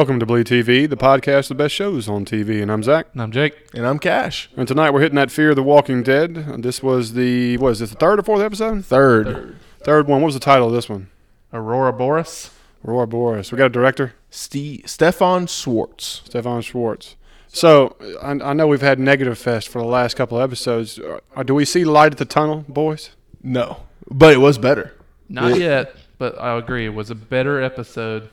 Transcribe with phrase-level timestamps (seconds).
[0.00, 2.62] Welcome to Bleed TV, the podcast of the best shows on TV.
[2.62, 3.08] And I'm Zach.
[3.12, 3.68] And I'm Jake.
[3.74, 4.48] And I'm Cash.
[4.56, 6.62] And tonight we're hitting that Fear of the Walking Dead.
[6.62, 8.82] This was the, what is this, the third or fourth episode?
[8.86, 9.26] Third.
[9.26, 10.22] Third, third one.
[10.22, 11.10] What was the title of this one?
[11.52, 12.48] Ouroboros.
[12.82, 13.52] Aurora Boris.
[13.52, 14.14] We got a director?
[14.30, 16.22] Steve, Stefan Schwartz.
[16.24, 17.16] Stefan Schwartz.
[17.48, 20.98] So I, I, know we've had negative fest for the last couple of episodes.
[20.98, 23.10] Uh, do we see light at the tunnel, boys?
[23.42, 24.94] No, but it was better.
[25.28, 26.86] Not yet, but I agree.
[26.86, 28.30] It was a better episode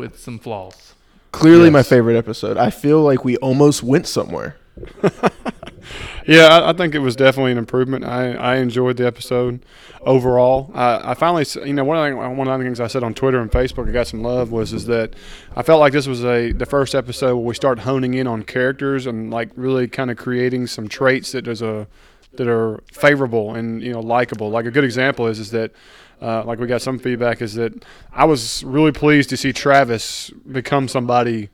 [0.00, 0.94] with some flaws.
[1.30, 1.72] Clearly, yes.
[1.72, 2.56] my favorite episode.
[2.56, 4.56] I feel like we almost went somewhere.
[6.26, 8.04] yeah, I, I, think it was definitely an improvement.
[8.04, 9.64] I, I enjoyed the episode
[10.00, 10.70] overall.
[10.74, 13.14] I, I finally, you know, one of the, one of the things I said on
[13.14, 15.14] Twitter and Facebook, I got some love was is that
[15.54, 18.42] I felt like this was a the first episode where we start honing in on
[18.42, 21.86] characters and like really kind of creating some traits that there's a
[22.34, 24.50] that are favorable and you know likable.
[24.50, 25.72] Like a good example is is that
[26.20, 30.30] uh, like we got some feedback is that I was really pleased to see Travis
[30.50, 31.48] become somebody,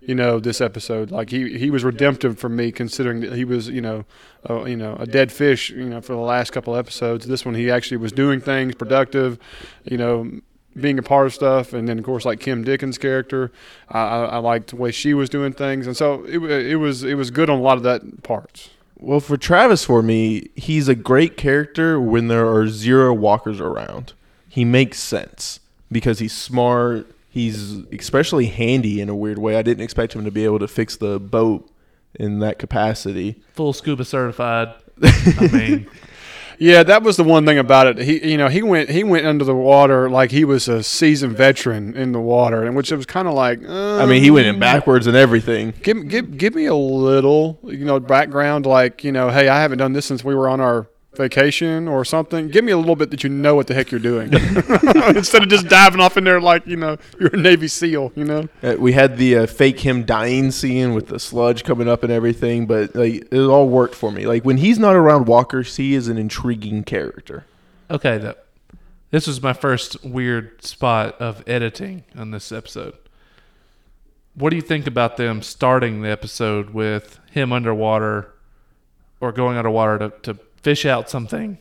[0.00, 1.10] you know, this episode.
[1.10, 4.04] Like he, he was redemptive for me, considering that he was, you know,
[4.48, 7.26] you know, a dead fish, you know, for the last couple episodes.
[7.26, 9.38] This one he actually was doing things, productive,
[9.84, 10.30] you know,
[10.80, 13.50] being a part of stuff, and then of course like Kim Dickens' character,
[13.88, 17.02] I, I, I liked the way she was doing things, and so it, it was
[17.02, 18.70] it was good on a lot of that parts.
[19.02, 24.12] Well, for Travis, for me, he's a great character when there are zero walkers around.
[24.48, 25.58] He makes sense
[25.90, 27.10] because he's smart.
[27.28, 29.56] He's especially handy in a weird way.
[29.56, 31.68] I didn't expect him to be able to fix the boat
[32.14, 33.42] in that capacity.
[33.54, 34.72] Full scuba certified.
[35.02, 35.88] I mean,
[36.62, 37.98] yeah, that was the one thing about it.
[37.98, 41.36] He, you know, he went he went under the water like he was a seasoned
[41.36, 43.58] veteran in the water, and which it was kind of like.
[43.68, 45.74] Um, I mean, he went in backwards and everything.
[45.82, 48.64] Give give give me a little, you know, background.
[48.64, 52.04] Like, you know, hey, I haven't done this since we were on our vacation or
[52.04, 52.48] something.
[52.48, 54.32] Give me a little bit that you know what the heck you're doing,
[55.14, 58.12] instead of just diving off in there like you know you're a Navy SEAL.
[58.14, 58.48] You know.
[58.62, 62.12] Uh, we had the uh, fake him dying scene with the sludge coming up and
[62.12, 64.26] everything, but like it all worked for me.
[64.26, 67.44] Like when he's not around Walker, he is an intriguing character.
[67.90, 68.36] Okay, the,
[69.10, 72.94] this was my first weird spot of editing on this episode.
[74.34, 78.32] What do you think about them starting the episode with him underwater
[79.20, 81.58] or going underwater to, to fish out something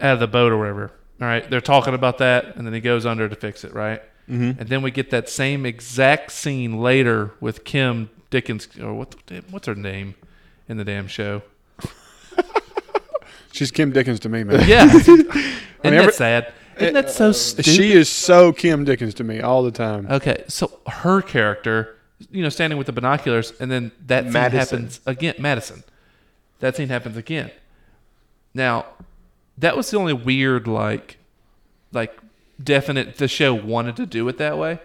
[0.00, 0.92] out of the boat or whatever.
[1.20, 4.02] All right, they're talking about that, and then he goes under to fix it, right?
[4.28, 4.60] Mm-hmm.
[4.60, 9.14] And then we get that same exact scene later with Kim Dickens, or what?
[9.50, 10.14] What's her name
[10.68, 11.42] in the damn show?
[13.52, 14.66] She's Kim Dickens to me, man.
[14.68, 15.28] Yeah, isn't
[15.82, 16.52] that sad?
[16.76, 17.66] Isn't that so stupid?
[17.66, 20.08] She is so Kim Dickens to me all the time.
[20.10, 21.96] Okay, so her character,
[22.30, 25.36] you know, standing with the binoculars, and then that scene happens again.
[25.38, 25.84] Madison.
[26.58, 27.50] That scene happens again.
[28.54, 28.86] Now,
[29.58, 31.18] that was the only weird like
[31.92, 32.16] like
[32.62, 34.80] definite the show wanted to do it that way,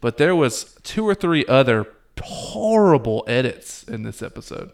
[0.00, 1.86] but there was two or three other
[2.20, 4.70] horrible edits in this episode.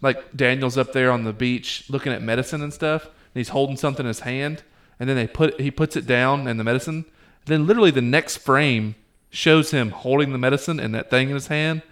[0.00, 3.76] Like Daniel's up there on the beach looking at medicine and stuff, and he's holding
[3.76, 4.62] something in his hand,
[4.98, 7.04] and then they put he puts it down in the medicine.
[7.46, 8.96] Then literally the next frame
[9.30, 11.82] shows him holding the medicine and that thing in his hand.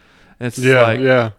[0.40, 1.30] And it's yeah, like, yeah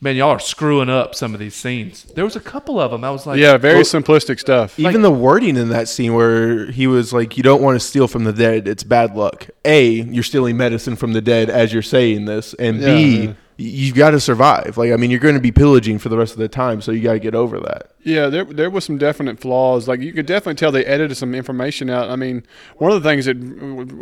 [0.00, 2.04] man, y'all are screwing up some of these scenes.
[2.14, 3.04] There was a couple of them.
[3.04, 4.78] I was like, yeah, very well, simplistic stuff.
[4.78, 7.86] Even like, the wording in that scene where he was like, "You don't want to
[7.86, 11.72] steal from the dead; it's bad luck." A, you're stealing medicine from the dead as
[11.72, 12.94] you're saying this, and yeah.
[12.94, 14.76] B, you've got to survive.
[14.78, 16.92] Like, I mean, you're going to be pillaging for the rest of the time, so
[16.92, 17.90] you got to get over that.
[18.04, 19.88] Yeah, there there was some definite flaws.
[19.88, 22.08] Like you could definitely tell they edited some information out.
[22.08, 22.44] I mean,
[22.76, 23.36] one of the things that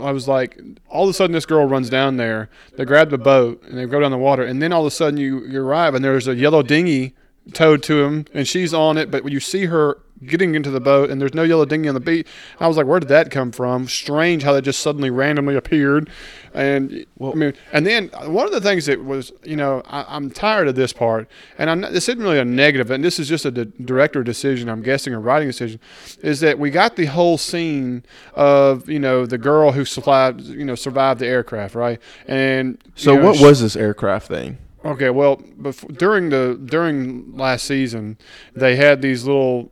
[0.01, 2.49] I was like, all of a sudden this girl runs down there.
[2.77, 4.91] They grab the boat and they go down the water, and then all of a
[4.91, 7.15] sudden you you arrive and there's a yellow dinghy
[7.53, 9.11] towed to him, and she's on it.
[9.11, 11.95] But when you see her getting into the boat and there's no yellow dinghy on
[11.95, 12.27] the beach.
[12.59, 13.87] I was like, where did that come from?
[13.87, 16.09] Strange how that just suddenly randomly appeared.
[16.55, 19.83] And well, I mean, and then uh, one of the things that was, you know,
[19.85, 21.29] I, am tired of this part,
[21.59, 24.71] and I'm not, this isn't really a negative, and this is just a director decision,
[24.71, 25.81] I'm guessing, a writing decision,
[26.23, 30.65] is that we got the whole scene of, you know, the girl who survived, you
[30.65, 32.01] know, survived the aircraft, right?
[32.27, 34.57] And so, know, what she, was this aircraft thing?
[34.87, 38.19] Okay, well, before, during the during last season,
[38.55, 39.71] they had these little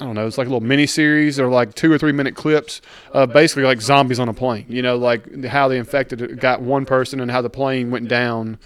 [0.00, 2.34] I don't know, it's like a little mini series or like two or three minute
[2.34, 2.80] clips
[3.12, 4.66] of basically like zombies on a plane.
[4.68, 8.58] You know, like how they infected got one person and how the plane went down.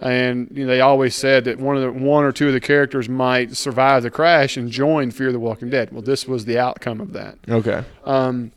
[0.00, 2.60] And you know, they always said that one of the one or two of the
[2.60, 5.92] characters might survive the crash and join Fear the Walking Dead.
[5.92, 7.38] Well, this was the outcome of that.
[7.48, 7.84] Okay.
[8.04, 8.50] Um,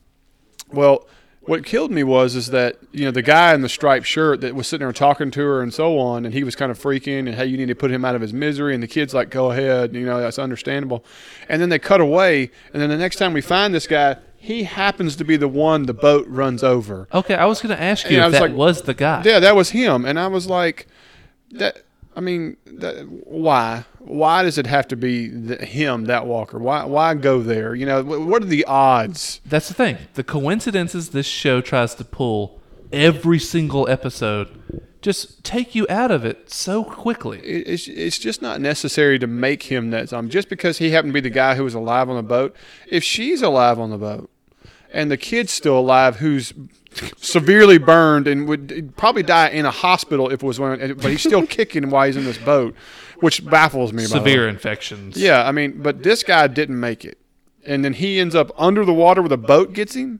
[0.71, 1.05] well,
[1.45, 4.55] what killed me was is that you know the guy in the striped shirt that
[4.55, 7.19] was sitting there talking to her and so on, and he was kind of freaking,
[7.19, 9.29] and hey, you need to put him out of his misery, and the kid's like,
[9.29, 11.03] go ahead, you know, that's understandable,
[11.49, 14.63] and then they cut away, and then the next time we find this guy, he
[14.63, 17.07] happens to be the one the boat runs over.
[17.13, 19.21] Okay, I was going to ask you I if was that like- was the guy.
[19.25, 20.87] Yeah, that was him, and I was like,
[21.51, 21.83] that.
[22.15, 23.85] I mean, that, why?
[24.05, 26.59] Why does it have to be the, him, that Walker?
[26.59, 26.85] Why?
[26.85, 27.73] Why go there?
[27.73, 29.41] You know, what are the odds?
[29.45, 29.97] That's the thing.
[30.15, 32.59] The coincidences this show tries to pull
[32.91, 37.39] every single episode just take you out of it so quickly.
[37.39, 40.31] It's it's just not necessary to make him that zombie.
[40.31, 42.55] Just because he happened to be the guy who was alive on the boat,
[42.87, 44.31] if she's alive on the boat,
[44.91, 46.53] and the kid's still alive, who's
[47.17, 51.21] severely burned and would probably die in a hospital if it was one, but he's
[51.21, 52.73] still kicking while he's in this boat,
[53.23, 54.03] which baffles me.
[54.03, 54.19] by the way.
[54.19, 55.15] Severe infections.
[55.15, 57.17] Yeah, I mean, but this guy didn't make it,
[57.65, 60.19] and then he ends up under the water where the boat gets him.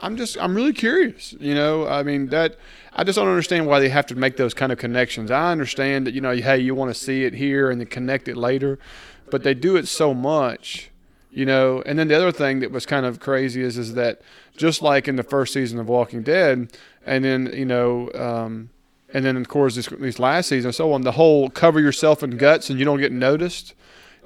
[0.00, 1.34] I'm just, I'm really curious.
[1.38, 2.56] You know, I mean that.
[2.94, 5.30] I just don't understand why they have to make those kind of connections.
[5.30, 8.26] I understand that you know, hey, you want to see it here and then connect
[8.26, 8.78] it later,
[9.30, 10.90] but they do it so much,
[11.30, 11.80] you know.
[11.86, 14.20] And then the other thing that was kind of crazy is, is that
[14.56, 18.10] just like in the first season of Walking Dead, and then you know.
[18.14, 18.70] Um,
[19.12, 22.22] and then, of course, this, this last season and so on, the whole cover yourself
[22.22, 23.74] in guts and you don't get noticed,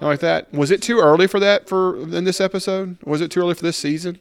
[0.01, 0.53] know, like that.
[0.53, 2.97] Was it too early for that for in this episode?
[3.05, 4.19] Was it too early for this season?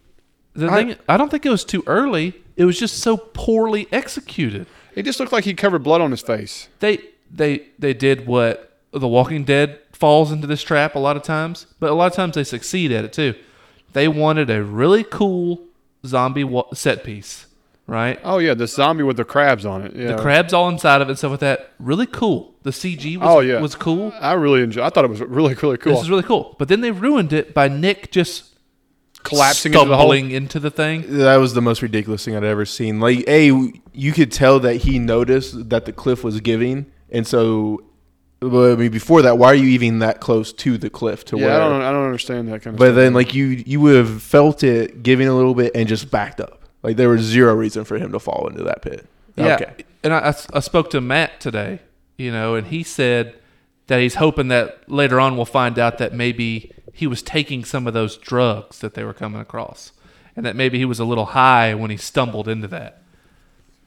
[0.54, 2.34] The I- thing, I don't think it was too early.
[2.56, 4.68] It was just so poorly executed.
[4.96, 6.70] It just looked like he covered blood on his face.
[6.80, 11.24] They they they did what The Walking Dead falls into this trap a lot of
[11.24, 13.34] times, but a lot of times they succeed at it too.
[13.92, 15.66] They wanted a really cool
[16.06, 17.48] zombie set piece,
[17.88, 18.20] right?
[18.24, 19.96] Oh yeah, the zombie with the crabs on it.
[19.96, 20.16] Yeah.
[20.16, 21.72] The crabs all inside of it and stuff like that.
[21.80, 22.56] Really cool.
[22.64, 23.62] The CG was, Oh, yeah.
[23.62, 24.12] was cool.
[24.20, 24.84] I really enjoyed.
[24.86, 25.94] I thought it was really, really cool.
[25.94, 26.56] This is really cool.
[26.58, 28.52] But then they ruined it by Nick just
[29.24, 30.06] Collapsing into the hole.
[30.06, 31.04] stumbling into the thing.
[31.18, 33.00] That was the most ridiculous thing I'd ever seen.
[33.00, 33.46] Like, a
[33.94, 37.84] you could tell that he noticed that the cliff was giving, and so.
[38.42, 41.26] Well, I mean, before that, why are you even that close to the cliff?
[41.26, 41.56] To Yeah, where?
[41.62, 42.78] I don't, I don't understand that kind of.
[42.80, 42.96] But stuff.
[42.98, 46.40] then, like you, you would have felt it giving a little bit and just backed
[46.40, 46.62] up.
[46.86, 49.08] Like there was zero reason for him to fall into that pit.
[49.36, 49.56] Yeah.
[49.56, 49.86] Okay.
[50.04, 51.80] And I, I, I spoke to Matt today,
[52.16, 53.36] you know, and he said
[53.88, 57.88] that he's hoping that later on we'll find out that maybe he was taking some
[57.88, 59.94] of those drugs that they were coming across.
[60.36, 63.02] And that maybe he was a little high when he stumbled into that.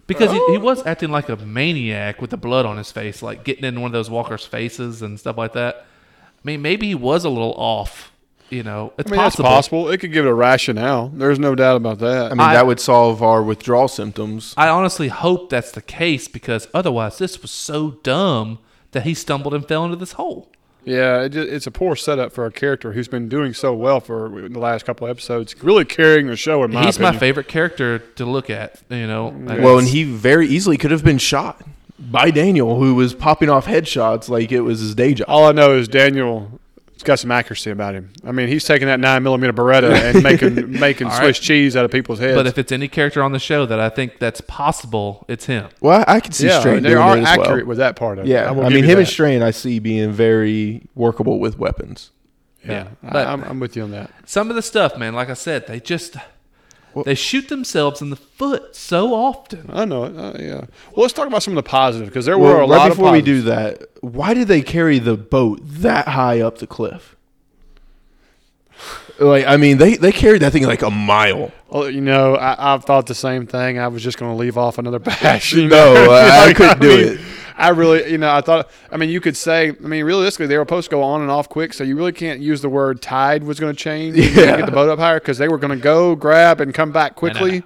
[0.08, 0.60] Because he, he oh.
[0.60, 3.90] was acting like a maniac with the blood on his face, like getting in one
[3.90, 5.86] of those walkers' faces and stuff like that.
[6.16, 8.10] I mean, maybe he was a little off.
[8.50, 9.44] You know, it's I mean, possible.
[9.48, 9.88] possible.
[9.90, 11.08] It could give it a rationale.
[11.08, 12.26] There's no doubt about that.
[12.26, 14.54] I mean, I- that would solve our withdrawal symptoms.
[14.56, 18.58] I honestly hope that's the case because otherwise, this was so dumb
[18.92, 20.48] that he stumbled and fell into this hole.
[20.84, 24.30] yeah, it it's a poor setup for a character who's been doing so well for
[24.48, 25.54] the last couple of episodes.
[25.62, 27.14] Really carrying the show in my He's opinion.
[27.14, 28.80] my favorite character to look at.
[28.88, 31.60] You know, mm, Like, Well, and he very easily could have been shot
[31.98, 35.26] by Daniel, who was popping off headshots like it was his day job.
[35.28, 36.58] All I know is Daniel.
[36.98, 38.10] Has got some accuracy about him.
[38.24, 41.42] I mean, he's taking that nine millimeter Beretta and making making All Swiss right.
[41.42, 42.34] cheese out of people's heads.
[42.34, 45.68] but if it's any character on the show that I think that's possible, it's him.
[45.80, 47.66] Well, I could see yeah, Strand they doing are it as accurate well.
[47.66, 48.28] with that part of it.
[48.28, 49.06] Yeah, will I, mean, you him and.
[49.06, 52.10] Strand I see being very workable with weapons.
[52.64, 54.10] Yeah, Yeah, I- I'm, I'm with you on that.
[54.26, 56.16] Some of the stuff, man, like I said, they just
[57.04, 59.68] they shoot themselves in the foot so often.
[59.72, 60.16] I know it.
[60.16, 60.54] Uh, yeah.
[60.54, 63.08] Well, let's talk about some of the positives because there were a right lot before
[63.08, 67.16] of we do that, why did they carry the boat that high up the cliff?
[69.18, 71.50] Like, I mean, they, they carried that thing like a mile.
[71.68, 73.76] Well, you know, I, I've thought the same thing.
[73.78, 75.52] I was just going to leave off another bash.
[75.54, 76.10] You No, know?
[76.12, 77.20] I- I couldn't do mean, it.
[77.58, 78.70] I really, you know, I thought.
[78.90, 79.70] I mean, you could say.
[79.70, 82.12] I mean, realistically, they were supposed to go on and off quick, so you really
[82.12, 84.16] can't use the word tide was going to change.
[84.16, 84.56] Yeah.
[84.58, 87.16] get the boat up higher because they were going to go grab and come back
[87.16, 87.64] quickly,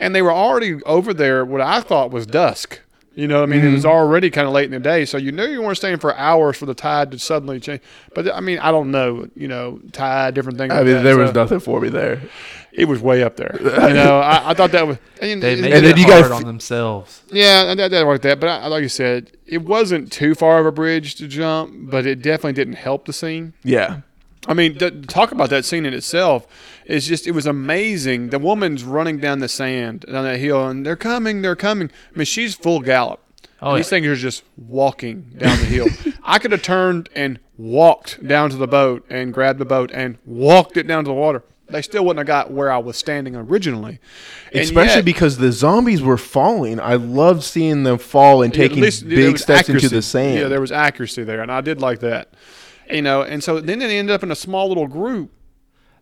[0.00, 1.44] and they were already over there.
[1.44, 2.80] What I thought was dusk.
[3.14, 3.90] You know, what I mean, it was Mm-hmm.
[3.92, 6.56] already kind of late in the day, so you knew you weren't staying for hours
[6.56, 7.82] for the tide to suddenly change.
[8.14, 9.28] But I mean, I don't know.
[9.34, 10.72] You know, tide, different things.
[10.72, 12.22] I like mean, that, there was nothing for me there.
[12.72, 13.54] it was way up there.
[13.60, 14.96] You know, I, I thought that was.
[15.20, 17.22] And, They made And it then you hard gotta on themselves.
[17.30, 18.40] yeah, and that, that like that.
[18.40, 22.06] But I, like you said, it wasn't too far of a bridge to jump, but
[22.06, 23.52] it definitely didn't help the scene.
[23.62, 24.00] Yeah.
[24.48, 26.46] I mean, to talk about that scene in itself
[26.84, 28.30] is just it was amazing.
[28.30, 31.90] The woman's running down the sand down that hill, and they're coming, they're coming.
[32.14, 33.20] I mean, she's full gallop.
[33.60, 33.90] Oh, These yeah.
[33.90, 35.86] things are just walking down the hill.
[36.24, 40.18] I could have turned and walked down to the boat and grabbed the boat and
[40.26, 41.44] walked it down to the water.
[41.68, 44.00] They still wouldn't have got where I was standing originally.
[44.52, 46.80] And Especially yet- because the zombies were falling.
[46.80, 49.86] I loved seeing them fall and taking least big steps accuracy.
[49.86, 50.40] into the sand.
[50.40, 52.34] Yeah, there was accuracy there, and I did like that.
[52.90, 55.30] You know, and so then they ended up in a small little group.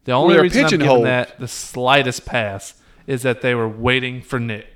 [0.05, 2.75] The only they're reason I'm giving that the slightest pass
[3.07, 4.67] is that they were waiting for Nick.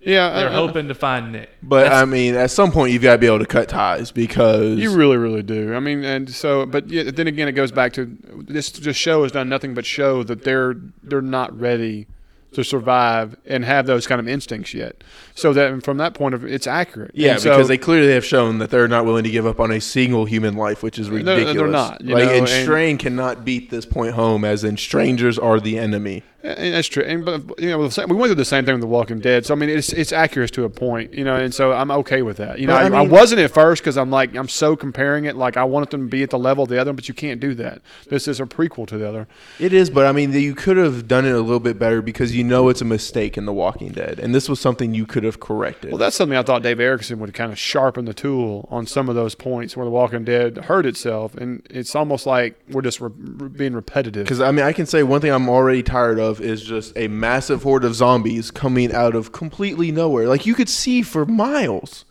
[0.00, 1.50] Yeah, They're I- I- hoping to find Nick.
[1.62, 4.12] But That's- I mean, at some point, you've got to be able to cut ties
[4.12, 5.74] because You really, really do.
[5.74, 8.16] I mean, and so, but yeah, then again, it goes back to
[8.46, 8.70] this.
[8.70, 12.06] This show has done nothing but show that they're they're not ready
[12.56, 15.04] to survive and have those kind of instincts yet.
[15.34, 17.10] So that from that point of it's accurate.
[17.12, 19.70] Yeah, so- because they clearly have shown that they're not willing to give up on
[19.70, 21.36] a single human life, which is ridiculous.
[21.38, 21.72] they're ridiculous.
[21.72, 25.38] not, you like, know, and and- Strand cannot beat this point home, as in strangers
[25.38, 26.22] are the enemy.
[26.46, 27.02] And that's true.
[27.02, 29.44] And but you know, we went through the same thing with The Walking Dead.
[29.44, 31.36] So I mean, it's it's accurate to a point, you know.
[31.36, 32.58] And so I'm okay with that.
[32.58, 35.36] You know, I, I I, wasn't at first because I'm like I'm so comparing it.
[35.36, 37.40] Like I wanted them to be at the level of the other, but you can't
[37.40, 37.82] do that.
[38.08, 39.26] This is a prequel to the other.
[39.58, 42.34] It is, but I mean, you could have done it a little bit better because
[42.34, 45.24] you know it's a mistake in The Walking Dead, and this was something you could
[45.24, 45.90] have corrected.
[45.90, 49.08] Well, that's something I thought Dave Erickson would kind of sharpen the tool on some
[49.08, 53.00] of those points where The Walking Dead hurt itself, and it's almost like we're just
[53.00, 54.24] re- re- being repetitive.
[54.24, 57.08] Because I mean, I can say one thing I'm already tired of is just a
[57.08, 60.26] massive horde of zombies coming out of completely nowhere.
[60.28, 62.04] Like you could see for miles,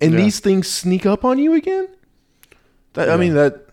[0.00, 0.20] and Yeah.
[0.20, 1.88] these things sneak up on you again.
[2.94, 3.66] That, I mean, that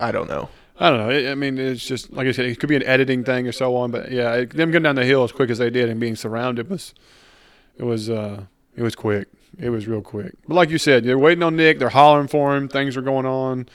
[0.00, 0.48] I don't know.
[0.80, 1.30] I don't know.
[1.30, 3.74] I mean, it's just like I said, it could be an editing thing or so
[3.76, 3.90] on.
[3.90, 6.14] But yeah, it, them getting down the hill as quick as they did and being
[6.14, 6.94] surrounded was,
[7.76, 8.44] it was, uh,
[8.76, 9.26] it was quick.
[9.58, 10.34] It was real quick.
[10.46, 11.80] But like you said, they're waiting on Nick.
[11.80, 12.68] They're hollering for him.
[12.68, 13.68] Things are going on.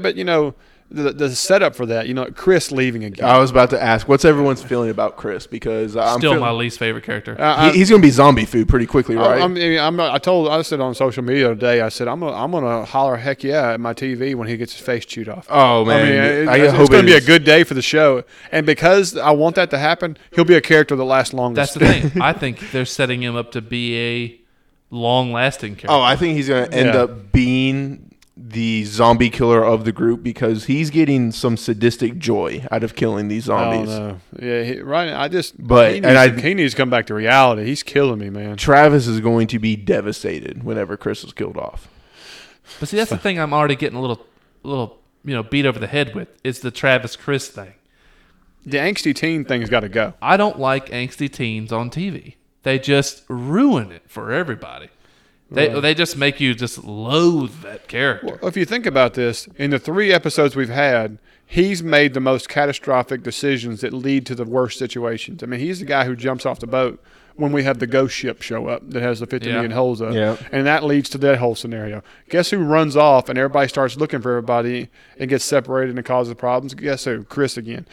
[0.00, 0.54] But you know,
[0.90, 3.26] the the setup for that, you know, Chris leaving again.
[3.28, 5.46] I was about to ask, what's everyone's feeling about Chris?
[5.46, 7.36] Because I'm Still feel- my least favorite character.
[7.38, 9.40] I- I- he- he's going to be zombie food pretty quickly, right?
[9.40, 11.82] I, I mean, I'm I told I said on social media today.
[11.82, 14.72] I said I'm gonna I'm gonna holler heck yeah at my TV when he gets
[14.72, 15.46] his face chewed off.
[15.50, 17.74] oh man, I mean, it- I it's, hope going to be a good day for
[17.74, 21.34] the show, and because I want that to happen, he'll be a character that lasts
[21.34, 21.74] longest.
[21.74, 22.22] That's the thing.
[22.22, 24.40] I think they're setting him up to be a
[24.90, 25.90] long-lasting oh, character.
[25.90, 27.02] Oh, I think he's going to end Yeah.
[27.02, 28.07] up being
[28.40, 33.28] the zombie killer of the group because he's getting some sadistic joy out of killing
[33.28, 34.22] these I don't zombies.
[34.40, 35.12] Yeah, he, right.
[35.12, 37.64] I just But- he and I- to, he needs to come back to reality.
[37.64, 38.56] He's killing me, man.
[38.56, 41.88] Travis is going to be devastated whenever Chris is killed off.
[42.80, 43.38] But see, that's the thing.
[43.38, 44.24] I'm already getting a little,
[44.62, 47.74] little, you know, beat over the head with is the Travis Chris thing.
[48.64, 50.14] The angsty teen thing's got to go.
[50.20, 52.34] I don't like angsty teens on TV.
[52.62, 54.88] They just ruin it for everybody.
[55.50, 58.38] They they just make you just loathe that character.
[58.42, 62.20] Well, if you think about this, in the three episodes we've had, he's made the
[62.20, 65.42] most catastrophic decisions that lead to the worst situations.
[65.42, 67.02] I mean, he's the guy who jumps off the boat
[67.36, 69.54] when we have the ghost ship show up that has the fifty Yeah.
[69.54, 70.36] million holes up, Yeah.
[70.52, 72.02] and that leads to that whole scenario.
[72.28, 74.88] Guess who runs off and everybody starts looking for everybody
[75.18, 76.74] and gets separated and causes problems?
[76.74, 77.22] Guess who?
[77.24, 77.86] Chris again.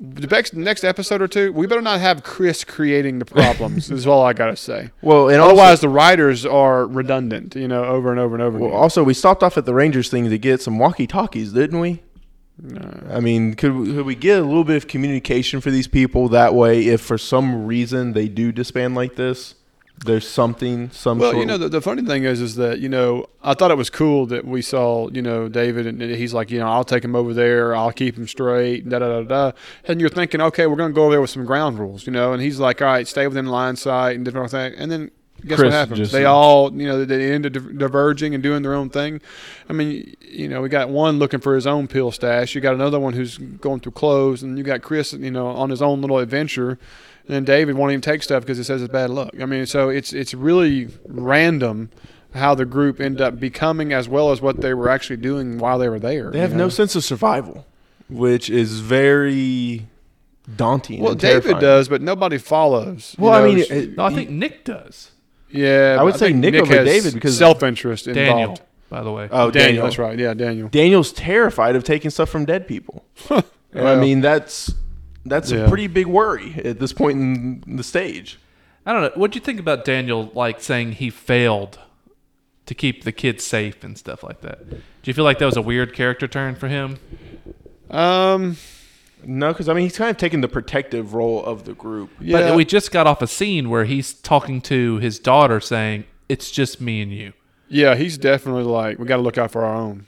[0.00, 3.90] The next, next episode or two, we better not have Chris creating the problems.
[3.90, 4.90] is all I gotta say.
[5.02, 7.54] Well, and Otherwise, also, the writers are redundant.
[7.54, 8.80] You know, over and over and over well, again.
[8.80, 12.02] also we stopped off at the Rangers thing to get some walkie talkies, didn't we?
[13.10, 16.28] I mean, could we, could we get a little bit of communication for these people
[16.28, 16.86] that way?
[16.86, 19.56] If for some reason they do disband like this,
[19.98, 22.88] there's something, some Well, sort you know, the, the funny thing is, is that you
[22.88, 26.50] know, I thought it was cool that we saw, you know, David, and he's like,
[26.50, 29.52] you know, I'll take him over there, I'll keep him straight, da da da da.
[29.84, 32.12] And you're thinking, okay, we're going to go over there with some ground rules, you
[32.12, 35.10] know, and he's like, all right, stay within line sight and different things, and then.
[35.46, 36.12] Guess Chris what happens?
[36.12, 39.20] they all, you know, they end up diverging and doing their own thing.
[39.68, 42.54] I mean, you know, we got one looking for his own pill stash.
[42.54, 45.68] You got another one who's going through clothes, and you got Chris, you know, on
[45.68, 46.78] his own little adventure.
[47.26, 49.30] And then David won't even take stuff because it says it's bad luck.
[49.40, 51.90] I mean, so it's it's really random
[52.34, 55.78] how the group end up becoming as well as what they were actually doing while
[55.78, 56.30] they were there.
[56.30, 57.64] they have you no sense of survival,
[58.10, 59.86] which is very
[60.56, 61.00] daunting.
[61.00, 61.60] Well, and David terrifying.
[61.62, 63.14] does, but nobody follows.
[63.16, 65.12] you Well, I mean, it- No, I think Nick does.
[65.50, 68.62] yeah, I would but say think Nick over has David because- self-interest Daniel, involved.
[68.90, 69.28] by the way.
[69.30, 70.18] oh, Daniel, Daniel, that's right.
[70.18, 70.68] Yeah, Daniel.
[70.68, 73.04] Daniel's terrified of taking stuff from dead people.
[73.74, 74.74] I mean, that's
[75.24, 75.60] that's Yeah.
[75.60, 77.18] a pretty big worry at this point
[77.66, 78.38] in the stage.
[78.86, 79.10] I don't know.
[79.14, 81.78] What do you think about Daniel like saying he failed
[82.66, 84.68] to keep the kids safe and stuff like that?
[84.70, 86.98] Do you feel like that was a weird character turn for him?
[87.90, 88.56] Um,
[89.26, 92.10] No, because I mean, he's kind of taking the protective role of the group.
[92.20, 96.04] yeah, But we just got off a scene where he's talking to his daughter saying,
[96.28, 97.32] It's just me and you.
[97.68, 100.06] yeah, he's definitely like we got to look out for our own.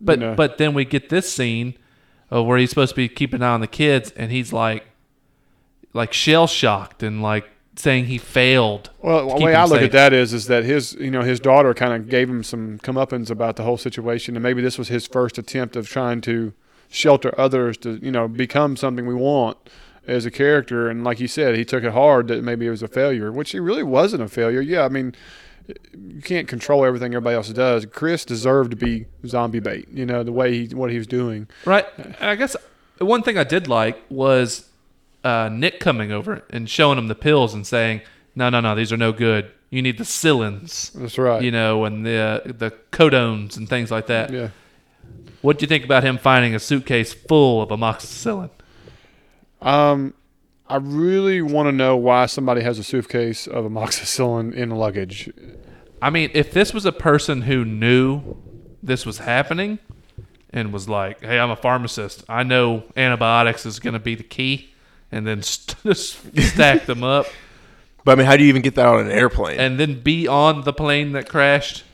[0.00, 0.34] But No.
[0.34, 1.74] but then we get this scene
[2.32, 4.86] uh, where he's supposed to be keeping an eye on the kids and he's like
[5.92, 8.90] like shell shocked and like saying he failed.
[9.00, 9.86] Well, the way I look safe.
[9.86, 12.78] at that is, is that his, you know, his daughter kind of gave him some
[12.78, 16.52] comeuppance about the whole situation, and maybe this was his first attempt of trying to
[16.88, 19.56] shelter others to, you know, become something we want
[20.06, 20.90] as a character.
[20.90, 23.52] And like you said, he took it hard that maybe it was a failure, which
[23.52, 24.60] he really wasn't a failure.
[24.60, 25.14] Yeah, I mean,
[25.68, 27.86] you can't control everything everybody else does.
[27.86, 31.48] Chris deserved to be zombie bait, you know, the way he what he was doing.
[31.64, 31.86] Right.
[31.96, 32.56] And I guess
[32.98, 34.68] one thing I did like was
[35.24, 38.00] uh, Nick coming over and showing him the pills and saying,
[38.34, 39.50] no, no, no, these are no good.
[39.70, 41.40] You need the Cillins, That's right.
[41.42, 44.30] you know, and the the codones and things like that.
[44.30, 44.48] yeah.
[45.40, 48.50] What do you think about him finding a suitcase full of amoxicillin?
[49.60, 50.14] Um,
[50.72, 55.30] I really want to know why somebody has a suitcase of amoxicillin in luggage.
[56.00, 58.36] I mean, if this was a person who knew
[58.82, 59.80] this was happening
[60.48, 62.24] and was like, "Hey, I'm a pharmacist.
[62.26, 64.72] I know antibiotics is going to be the key,"
[65.12, 65.94] and then st-
[66.38, 67.26] stack them up,
[68.04, 69.60] But I mean, how do you even get that on an airplane?
[69.60, 71.84] and then be on the plane that crashed.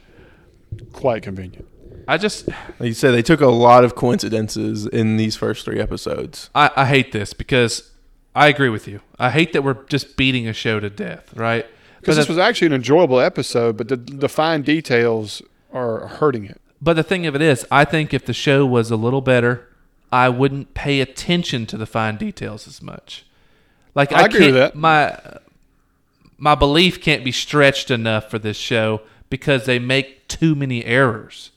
[0.92, 1.66] Quite convenient.
[2.06, 5.80] I just, like you said, they took a lot of coincidences in these first three
[5.80, 6.48] episodes.
[6.54, 7.90] I, I hate this because
[8.38, 9.00] I agree with you.
[9.18, 11.66] I hate that we're just beating a show to death, right?
[12.00, 15.42] Because this was actually an enjoyable episode, but the, the fine details
[15.72, 16.60] are hurting it.
[16.80, 19.68] But the thing of it is, I think if the show was a little better,
[20.12, 23.26] I wouldn't pay attention to the fine details as much.
[23.96, 24.76] Like I I, agree with that.
[24.76, 25.18] My
[26.36, 31.50] my belief can't be stretched enough for this show because they make too many errors.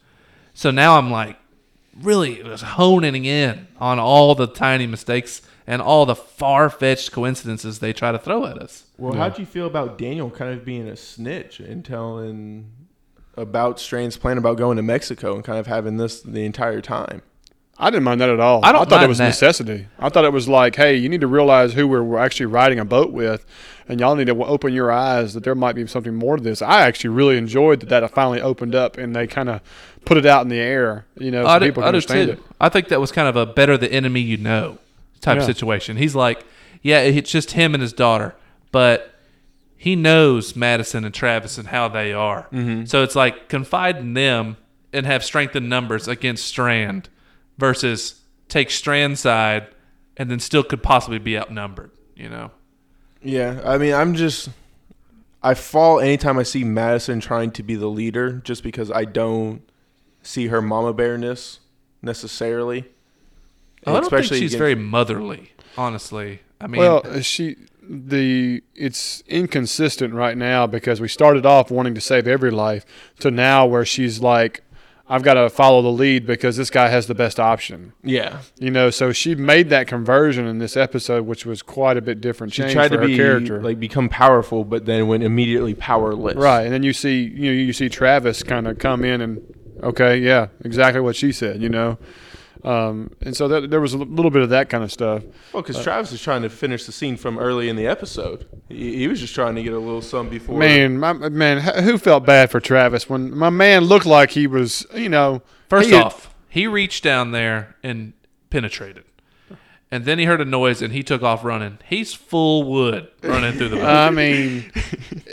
[0.56, 1.38] So now I'm like
[2.02, 7.94] really honing in on all the tiny mistakes and all the far fetched coincidences they
[7.94, 8.84] try to throw at us.
[8.98, 12.70] Well, how'd you feel about Daniel kind of being a snitch and telling
[13.38, 17.22] about Strand's plan about going to Mexico and kind of having this the entire time?
[17.78, 18.66] I didn't mind that at all.
[18.66, 19.28] I don't thought it was that.
[19.28, 19.88] necessity.
[19.98, 22.78] I thought it was like, hey, you need to realize who we're, we're actually riding
[22.78, 23.46] a boat with,
[23.88, 26.62] and y'all need to open your eyes that there might be something more to this.
[26.62, 29.62] I actually really enjoyed that that finally opened up and they kind of
[30.04, 31.96] put it out in the air, you know, so I do, people can I do
[31.96, 32.34] understand too.
[32.34, 32.44] it.
[32.60, 34.78] I think that was kind of a better the enemy you know
[35.22, 35.46] type Yeah.
[35.46, 35.98] situation.
[35.98, 36.46] He's like,
[36.82, 38.36] yeah, it's just him and his daughter,
[38.72, 39.13] but
[39.78, 42.48] he knows Madison and Travis and how they are.
[42.51, 42.86] Mm-hmm.
[42.86, 44.58] So it's like confide in them
[44.94, 47.10] and have strength in numbers against Strand
[47.58, 49.68] versus take Strand's side
[50.18, 51.92] and then still could possibly be outnumbered.
[52.16, 52.51] You know,
[53.24, 54.50] Yeah, I mean, I'm just
[55.42, 59.62] I fall anytime I see Madison trying to be the leader, just because I don't
[60.22, 61.60] see her mama bearness
[62.03, 62.86] necessarily.
[63.85, 65.51] I don't think she's against- very motherly.
[65.77, 71.96] Honestly, I mean, Well, she the it's inconsistent right now because we started off wanting
[71.96, 72.85] to save every life
[73.20, 74.61] to now where she's like,
[75.09, 77.91] I've got to follow the lead because this guy has the best option.
[78.01, 78.39] yeah.
[78.59, 82.22] You know, so she made that conversion in this episode, which was quite a bit
[82.22, 82.53] different.
[82.53, 86.35] She change tried to her be character, like become powerful, but then went immediately powerless.
[86.37, 86.61] right?
[86.61, 89.41] And then you see, you know, you see Travis kind of come in and
[89.83, 91.61] okay, yeah, exactly what she said.
[91.61, 91.98] You know,
[92.64, 95.24] um, and so that, there was a little bit of that kind of stuff.
[95.54, 98.48] Well, because Travis is trying to finish the scene from early in the episode.
[98.70, 100.60] He, he was just trying to get a little something before.
[100.60, 104.86] Man, my man, who felt bad for Travis when my man looked like he was,
[104.96, 108.14] you know, First he had- off, he reached down there and
[108.50, 109.06] penetrated.
[109.94, 111.78] And then he heard a noise and he took off running.
[111.86, 113.86] He's full wood running through the boat.
[113.90, 114.72] I mean,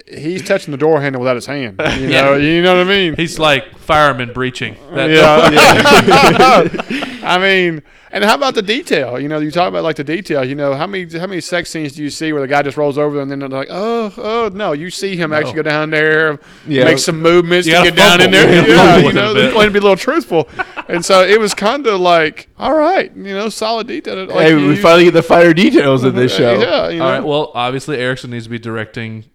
[0.08, 1.80] he's touching the door handle without his hand.
[2.00, 2.22] You Yeah.
[2.22, 3.14] know, you know what I mean?
[3.14, 4.76] He's like fireman breaching.
[4.94, 7.08] That yeah.
[7.28, 9.20] I mean, and how about the detail?
[9.20, 10.42] You know, you talk about like the detail.
[10.44, 12.76] You know, how many how many sex scenes do you see where the guy just
[12.76, 15.90] rolls over and then they're like, oh, oh, no, you see him actually go down
[15.90, 16.84] there, Yeah.
[16.84, 18.48] make some movements You to get down in there.
[18.66, 19.54] You gotta Yeah, you with know, a they're bit.
[19.54, 20.48] playing to be a little truthful,
[20.88, 24.24] and so it was kind of like, all right, you know, solid detail.
[24.24, 26.58] Like hey, you- we finally get the fire details of this show.
[26.58, 27.04] Yeah, you know.
[27.04, 27.24] All right.
[27.24, 29.26] Well, obviously Erickson needs to be directing,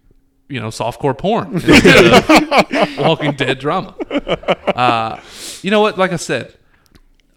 [0.48, 1.62] you know, softcore porn
[2.98, 3.94] Walking Dead drama.
[4.74, 5.20] Uh,
[5.62, 5.96] you know what?
[5.98, 6.54] Like I said,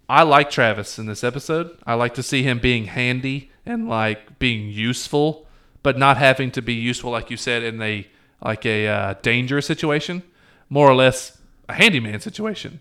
[0.10, 1.78] I like Travis in this episode.
[1.86, 5.48] I like to see him being handy and like being useful,
[5.84, 8.08] but not having to be useful, like you said, in a
[8.44, 10.24] like a uh, dangerous situation.
[10.70, 11.38] More or less
[11.70, 12.80] a handyman situation.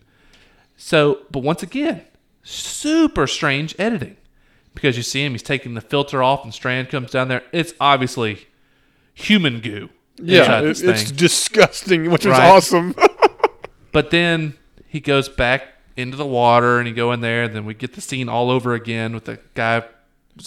[0.76, 2.02] So, but once again,
[2.42, 4.16] super strange editing
[4.74, 7.42] because you see him, he's taking the filter off, and Strand comes down there.
[7.52, 8.46] It's obviously
[9.14, 9.88] human goo.
[10.22, 12.42] yeah, it- it's disgusting, which Right.
[12.50, 12.94] awesome.
[13.92, 14.54] But then
[14.86, 17.94] he goes back into the water, and you go in there, and then we get
[17.94, 19.84] the scene all over again with the guy's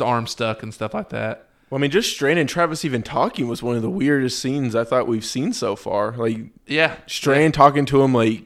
[0.02, 1.48] arm stuck and stuff like that.
[1.70, 4.76] Well, I mean, just Strand and Travis even talking was one of the weirdest scenes
[4.76, 6.14] I thought we've seen so far.
[6.18, 8.46] Like Yeah, Strand talking to him, like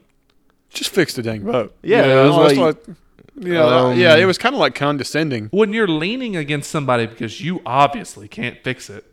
[0.69, 1.75] Just fix the dang boat.
[1.83, 2.97] Yeah, You it was it's like-
[3.35, 5.47] you know, um, yeah, it was kind of like condescending.
[5.51, 9.05] when you're leaning against somebody because you obviously can't fix it,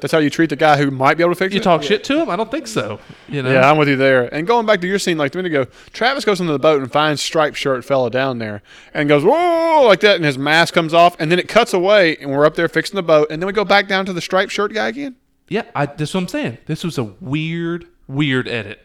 [0.00, 1.60] That's how you treat the guy who might be able to fix you it.
[1.60, 2.30] You talk shit to him.
[2.30, 3.00] I don't think so.
[3.28, 4.32] You know, Yeah, I'm with you there.
[4.34, 6.80] And going back to your scene, like a minute ago, Travis goes into the boat
[6.82, 8.62] and finds striped shirt fella down there
[8.94, 12.16] and goes whoa like that, and his mask comes off, and then it cuts away,
[12.16, 14.20] and we're up there fixing the boat, and then we go back down to the
[14.20, 15.16] striped shirt guy again.
[15.48, 16.58] Yeah, I, that's what I'm saying.
[16.66, 18.80] This was a weird, weird edit.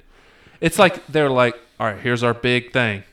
[0.61, 3.03] It's like they're like, all right, here's our big thing,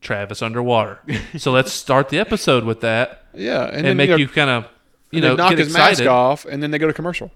[0.00, 1.00] Travis underwater.
[1.36, 4.50] so let's start the episode with that Yeah, and, and, then make you, you, kind
[4.50, 4.64] of,
[5.10, 6.04] you and know, knock get his excited.
[6.04, 7.32] mask off, and then they go to commercial.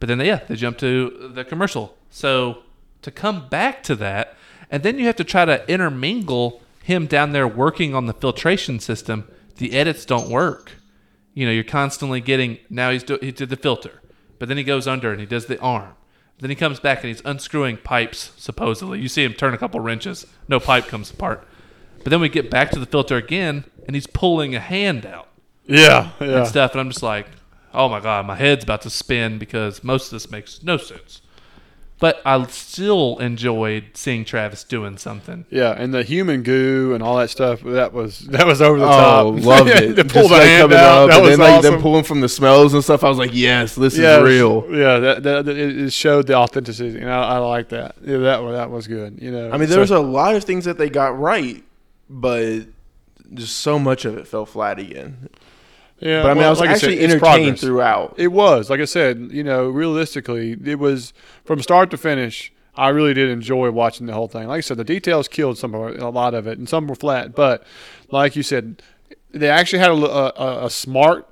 [0.00, 1.96] But then, they, yeah, they jump to the commercial.
[2.10, 2.62] So
[3.02, 4.36] to come back to that,
[4.70, 8.80] and then you have to try to intermingle him down there working on the filtration
[8.80, 9.28] system.
[9.56, 10.72] The edits don't work.
[11.34, 12.58] You know, you're constantly getting.
[12.70, 14.00] Now he's do, he did the filter,
[14.38, 15.94] but then he goes under and he does the arm.
[16.38, 18.32] Then he comes back and he's unscrewing pipes.
[18.36, 20.26] Supposedly, you see him turn a couple wrenches.
[20.48, 21.46] No pipe comes apart.
[22.04, 25.28] But then we get back to the filter again, and he's pulling a hand out
[25.66, 26.38] Yeah, yeah.
[26.38, 26.72] and stuff.
[26.72, 27.26] And I'm just like,
[27.78, 31.22] oh my god, my head's about to spin because most of this makes no sense.
[32.00, 35.46] But I still enjoyed seeing Travis doing something.
[35.50, 38.84] Yeah, and the human goo and all that stuff that was that was over the
[38.84, 39.44] Oh, top.
[39.44, 39.94] loved it.
[39.96, 41.72] to pull Just, the hand coming out, up, that and was then like awesome.
[41.72, 43.02] them pulling from the smells and stuff.
[43.02, 44.64] I was like, yes, this yeah, is real.
[44.70, 47.96] Yeah, that, that, that- it it showed the authenticity, and I, I like that.
[48.04, 49.20] Yeah, that that was good.
[49.20, 51.64] You know, I mean, So- there was a lot of things that they got right,
[52.08, 52.60] but
[53.34, 55.28] just so much of it fell flat again.
[56.00, 56.22] Yeah.
[56.22, 58.14] But I mean, well, I was like actually said, it's entertained throughout.
[58.16, 61.12] It was, like I said, you know, realistically, it was
[61.44, 62.52] from start to finish.
[62.76, 64.46] I really did enjoy watching the whole thing.
[64.46, 66.94] Like I said, the details killed some of a lot of it, and some were
[66.94, 67.34] flat.
[67.34, 67.64] But
[68.10, 68.82] like you said,
[69.30, 71.28] they actually had a, a, a smart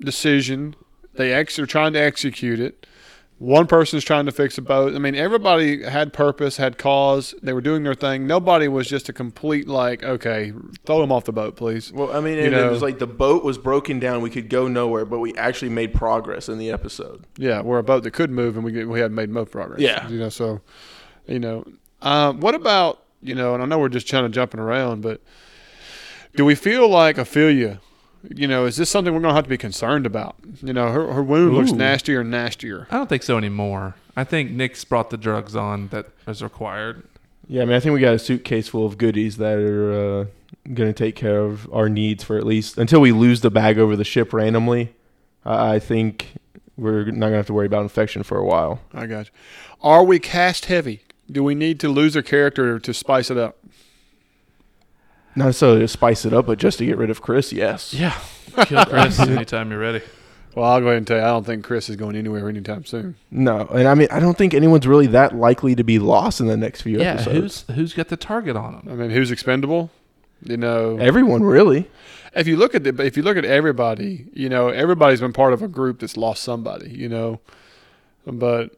[0.00, 0.76] decision.
[1.14, 2.86] They actually are trying to execute it.
[3.38, 4.94] One person's trying to fix a boat.
[4.94, 7.34] I mean, everybody had purpose, had cause.
[7.42, 8.26] They were doing their thing.
[8.26, 10.54] Nobody was just a complete like, okay,
[10.86, 11.92] throw them off the boat, please.
[11.92, 14.22] Well, I mean, and it was like the boat was broken down.
[14.22, 17.24] We could go nowhere, but we actually made progress in the episode.
[17.36, 19.80] Yeah, we're a boat that could move, and we we had made no progress.
[19.80, 20.08] Yeah.
[20.08, 20.30] you know.
[20.30, 20.62] So,
[21.26, 21.66] you know,
[22.00, 23.52] um, what about you know?
[23.52, 25.20] And I know we're just kind of jumping around, but
[26.36, 27.80] do we feel like Ophelia?
[28.34, 30.36] You know, is this something we're going to have to be concerned about?
[30.62, 32.86] You know, her her wound looks nastier and nastier.
[32.90, 33.94] I don't think so anymore.
[34.16, 37.04] I think Nick's brought the drugs on that is required.
[37.48, 40.24] Yeah, I mean, I think we got a suitcase full of goodies that are uh,
[40.74, 43.78] going to take care of our needs for at least until we lose the bag
[43.78, 44.94] over the ship randomly.
[45.44, 46.34] I I think
[46.76, 48.80] we're not going to have to worry about infection for a while.
[48.92, 49.32] I got you.
[49.82, 51.02] Are we cast heavy?
[51.30, 53.58] Do we need to lose a character to spice it up?
[55.36, 57.52] Not necessarily to spice it up, but just to get rid of Chris.
[57.52, 57.92] Yes.
[57.94, 58.18] Yeah.
[58.64, 60.02] Kill Chris anytime you're ready.
[60.54, 62.86] Well, I'll go ahead and tell you, I don't think Chris is going anywhere anytime
[62.86, 63.16] soon.
[63.30, 66.46] No, and I mean, I don't think anyone's really that likely to be lost in
[66.46, 67.64] the next few Yeah, episodes.
[67.68, 68.88] who's who's got the target on him?
[68.90, 69.90] I mean, who's expendable?
[70.42, 71.90] You know, Everyone really.
[72.34, 75.52] if you look at the, if you look at everybody, you know, everybody's been part
[75.52, 77.40] of a group that's lost somebody, you know,
[78.26, 78.74] but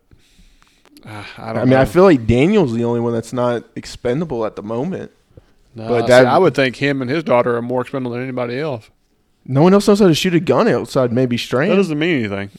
[1.07, 1.57] uh, I don't.
[1.59, 1.81] I mean, know.
[1.81, 5.12] I feel like Daniel's the only one that's not expendable at the moment.
[5.79, 8.59] No, but see, I would think him and his daughter are more expendable than anybody
[8.59, 8.91] else.
[9.51, 11.11] No one else knows how to shoot a gun outside.
[11.11, 11.71] Maybe strange.
[11.71, 12.51] That doesn't mean anything.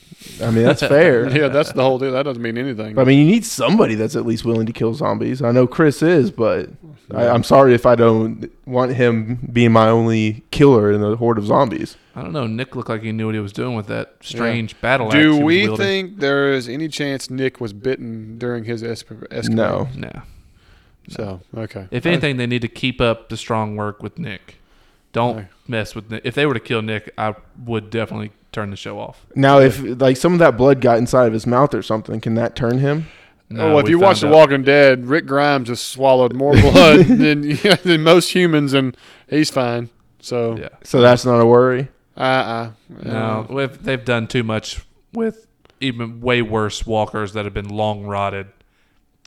[0.42, 1.30] I mean, that's fair.
[1.38, 2.12] yeah, that's the whole deal.
[2.14, 2.96] That doesn't mean anything.
[2.96, 5.44] But I mean, you need somebody that's at least willing to kill zombies.
[5.44, 6.70] I know Chris is, but
[7.14, 11.38] I, I'm sorry if I don't want him being my only killer in the horde
[11.38, 11.96] of zombies.
[12.16, 12.48] I don't know.
[12.48, 15.12] Nick looked like he knew what he was doing with that strange battle.
[15.12, 15.78] Do he we wielding.
[15.78, 19.56] think there is any chance Nick was bitten during his esp- escapade?
[19.56, 19.88] No.
[19.96, 20.24] No.
[21.10, 21.88] So okay.
[21.92, 24.56] If anything, they need to keep up the strong work with Nick.
[25.12, 25.48] Don't Okay.
[25.68, 26.22] mess with Nick.
[26.24, 29.26] If they were to kill Nick, I would definitely turn the show off.
[29.36, 32.36] Now, if like some of that blood got inside of his mouth or something, can
[32.36, 33.08] that turn him?
[33.52, 34.34] No, oh, if you watch The out.
[34.34, 37.42] Walking Dead, Rick Grimes has swallowed more blood than,
[37.84, 38.96] than most humans, and
[39.28, 39.90] he's fine.
[40.22, 40.70] So, Yeah.
[40.84, 41.88] So that's not a worry.
[42.16, 42.72] uh, uh,
[43.04, 44.82] No, we've, they've done too much
[45.14, 45.48] with
[45.82, 48.48] even way worse walkers that have been long rotted,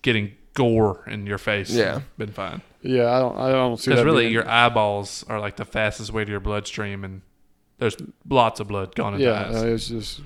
[0.02, 1.70] getting gore in your face.
[1.70, 2.00] Yeah.
[2.18, 2.62] been fine.
[2.82, 3.94] yeah, I don't, I don't see it.
[3.94, 7.22] Because really, being- your eyeballs are like the fastest way to your bloodstream, and
[7.78, 7.96] there's
[8.28, 9.62] lots of blood gone into yeah, eyes.
[9.62, 10.20] uh, it's just,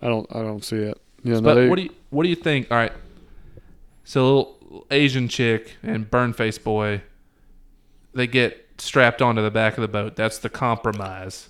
[0.00, 1.00] I don't, I don't see it.
[1.24, 2.70] Yeah, no, but they- what do you what do you think?
[2.70, 2.92] All right,
[4.04, 7.02] so little Asian chick and burn face boy,
[8.14, 10.16] they get strapped onto the back of the boat.
[10.16, 11.48] That's the compromise.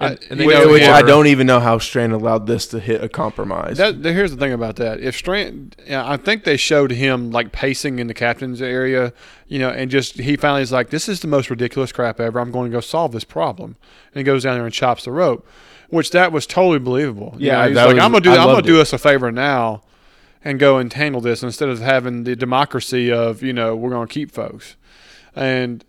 [0.00, 3.04] And, I- and know, Which I don't even know how Strand allowed this to hit
[3.04, 3.76] a compromise.
[3.76, 5.00] That, th- here's the thing about that.
[5.00, 9.12] If Strand, I think they showed him like pacing in the captain's area,
[9.46, 12.38] you know, and just he finally is like, "This is the most ridiculous crap ever.
[12.40, 13.76] I'm going to go solve this problem,"
[14.14, 15.46] and he goes down there and chops the rope,
[15.90, 17.34] which that was totally believable.
[17.38, 18.98] You Yeah, know, he's like, was- "I'm gonna do, I I'm gonna do us a
[18.98, 19.82] favor now,
[20.42, 24.14] and go and this instead of having the democracy of you know we're going to
[24.14, 24.76] keep folks,"
[25.36, 25.84] and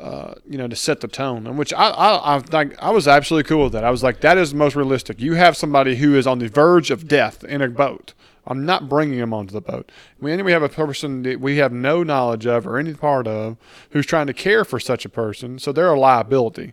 [0.00, 3.06] uh, you know, to set the tone, and which I, I, I like, I was
[3.06, 3.84] absolutely cool with that.
[3.84, 5.20] I was like, that is the most realistic.
[5.20, 8.14] You have somebody who is on the verge of death in a boat.
[8.46, 9.92] I'm not bringing him onto the boat.
[10.18, 13.58] We we have a person that we have no knowledge of or any part of
[13.90, 16.72] who's trying to care for such a person, so they're a liability.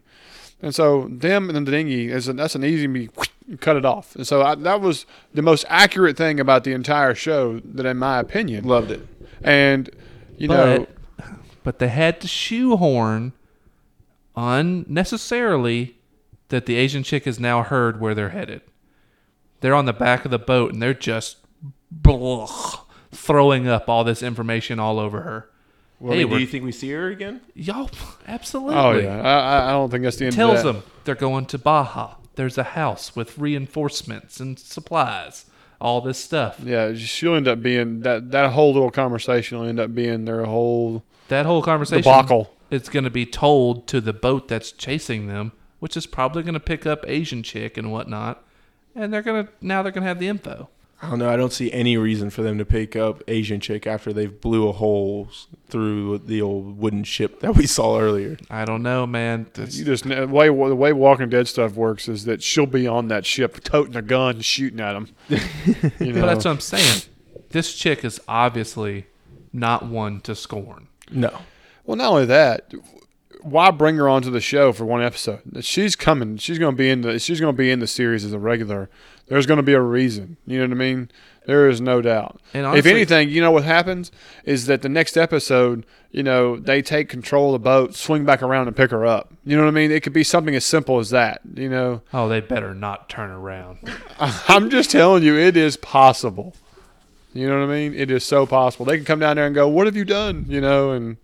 [0.61, 3.09] And so them and the dinghy is an, that's an easy me
[3.59, 4.15] cut it off.
[4.15, 7.97] And so I, that was the most accurate thing about the entire show, that in
[7.97, 8.63] my opinion.
[8.63, 9.05] Loved it.
[9.43, 9.89] And
[10.37, 10.87] you know,
[11.67, 13.33] but but they had to shoehorn
[14.37, 15.97] unnecessarily
[16.47, 18.61] that the Asian chick has now heard where they're headed.
[19.59, 21.39] They're on the back of the boat and they're just
[21.91, 22.47] blah,
[23.11, 25.49] throwing up all this information all over her.
[25.99, 27.41] Well, hey, I mean, do you think we see her again?
[27.53, 27.91] Y'all,
[28.25, 28.75] absolutely.
[28.75, 30.35] Oh yeah, I, I don't think that's the end.
[30.35, 32.15] Tells them they're going to Baja.
[32.35, 35.47] There's a house with reinforcements and supplies.
[35.81, 36.61] All this stuff.
[36.63, 38.31] Yeah, she'll end up being that.
[38.31, 41.03] That whole little conversation will end up being their whole.
[41.29, 42.03] That whole conversation.
[42.03, 42.53] Debacle.
[42.69, 46.53] It's going to be told to the boat that's chasing them, which is probably going
[46.53, 48.43] to pick up Asian chick and whatnot,
[48.93, 50.69] and they're gonna now they're gonna have the info.
[51.01, 51.29] I don't know.
[51.29, 54.67] I don't see any reason for them to pick up Asian chick after they've blew
[54.67, 55.29] a hole
[55.67, 58.37] through the old wooden ship that we saw earlier.
[58.49, 59.45] I don't know, man.
[59.55, 63.09] you just the way the way Walking Dead stuff works is that she'll be on
[63.09, 65.09] that ship toting a gun, shooting at them.
[65.99, 66.21] you know?
[66.21, 67.03] But that's what I'm saying.
[67.49, 69.05] This chick is obviously
[69.53, 70.86] not one to scorn.
[71.11, 71.39] No.
[71.85, 72.73] Well, not only that,
[73.41, 75.41] why bring her onto the show for one episode?
[75.61, 76.37] She's coming.
[76.37, 77.19] She's going to be in the.
[77.19, 78.89] She's going to be in the series as a regular.
[79.27, 80.37] There's going to be a reason.
[80.45, 81.11] You know what I mean?
[81.45, 82.41] There is no doubt.
[82.53, 84.11] And honestly, if anything, you know what happens
[84.43, 88.41] is that the next episode, you know, they take control of the boat, swing back
[88.41, 89.33] around, and pick her up.
[89.45, 89.91] You know what I mean?
[89.91, 91.41] It could be something as simple as that.
[91.55, 92.01] You know?
[92.13, 93.79] Oh, they better not turn around.
[94.19, 96.53] I'm just telling you, it is possible.
[97.33, 97.93] You know what I mean?
[97.93, 98.85] It is so possible.
[98.85, 101.17] They can come down there and go, "What have you done?" You know, and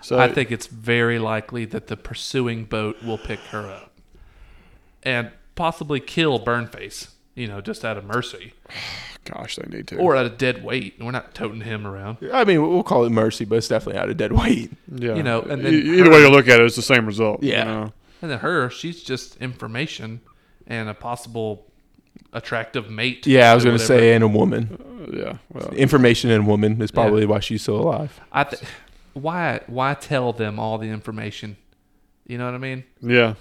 [0.00, 3.92] so I think it's very likely that the pursuing boat will pick her up
[5.02, 7.10] and possibly kill Burnface.
[7.34, 8.54] You know, just out of mercy.
[9.24, 9.96] Gosh, they need to.
[9.96, 10.96] Or at a dead weight.
[11.00, 12.18] We're not toting him around.
[12.30, 14.72] I mean, we'll call it mercy, but it's definitely out of dead weight.
[14.94, 15.14] Yeah.
[15.14, 17.42] You know, and then either her, way you look at it, it's the same result.
[17.42, 17.58] Yeah.
[17.58, 17.92] You know?
[18.20, 20.20] And then her, she's just information
[20.66, 21.66] and a possible
[22.32, 23.26] attractive mate.
[23.26, 24.78] Yeah, I was going to say, and a woman.
[24.80, 25.36] Uh, yeah.
[25.52, 27.28] Well, information and woman is probably yeah.
[27.28, 28.20] why she's still alive.
[28.32, 28.62] I th-
[29.14, 31.56] why why tell them all the information?
[32.26, 32.84] You know what I mean?
[33.00, 33.34] Yeah.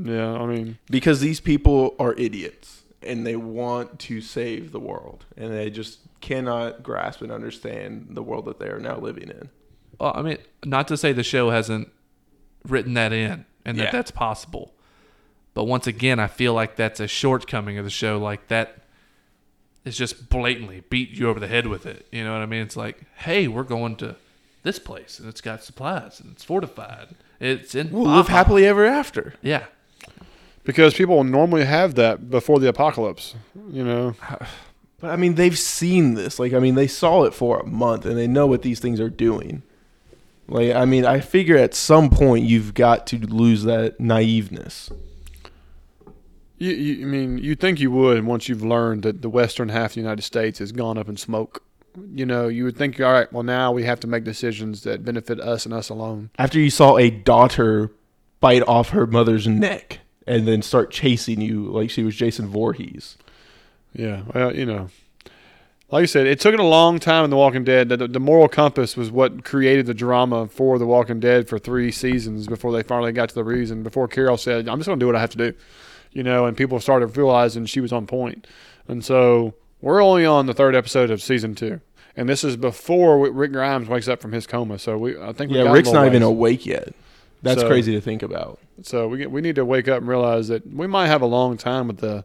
[0.00, 5.24] Yeah, I mean because these people are idiots and they want to save the world
[5.36, 9.48] and they just cannot grasp and understand the world that they are now living in.
[9.98, 11.90] Well, I mean, not to say the show hasn't
[12.66, 13.84] written that in and yeah.
[13.84, 14.74] that that's possible.
[15.60, 18.78] But once again, I feel like that's a shortcoming of the show like that
[19.84, 22.06] is just blatantly beat you over the head with it.
[22.10, 22.62] You know what I mean?
[22.62, 24.16] It's like, "Hey, we're going to
[24.62, 27.08] this place and it's got supplies and it's fortified.
[27.40, 27.90] It's in.
[27.90, 29.34] We'll live happily ever after.
[29.42, 29.64] Yeah.
[30.64, 33.34] Because people normally have that before the apocalypse,
[33.70, 34.14] you know.
[34.98, 36.38] But I mean, they've seen this.
[36.38, 38.98] Like, I mean, they saw it for a month and they know what these things
[38.98, 39.62] are doing.
[40.48, 44.90] Like, I mean, I figure at some point you've got to lose that naiveness.
[46.60, 49.90] You, you, I mean, you think you would once you've learned that the western half
[49.90, 51.64] of the United States has gone up in smoke
[52.14, 55.04] you know, you would think, all right, well, now we have to make decisions that
[55.04, 56.30] benefit us and us alone.
[56.38, 57.90] After you saw a daughter
[58.40, 63.16] bite off her mother's neck and then start chasing you like she was Jason Voorhees.
[63.92, 64.88] Yeah, well, you know,
[65.90, 67.88] like I said, it took it a long time in The Walking Dead.
[67.88, 71.90] The, the moral compass was what created the drama for The Walking Dead for three
[71.90, 73.82] seasons before they finally got to the reason.
[73.82, 75.54] Before Carol said, "I'm just going to do what I have to do,"
[76.12, 78.46] you know, and people started realizing she was on point,
[78.88, 81.80] and so we're only on the third episode of season two,
[82.16, 84.78] and this is before Rick Grimes wakes up from his coma.
[84.78, 86.10] So we, I think, yeah, Rick's not ways.
[86.10, 86.94] even awake yet.
[87.42, 88.58] That's so, crazy to think about.
[88.82, 91.26] So we get, we need to wake up and realize that we might have a
[91.26, 92.24] long time with the.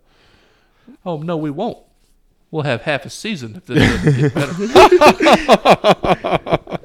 [1.06, 1.80] Oh no, we won't.
[2.52, 4.54] We'll have half a season if this doesn't get better.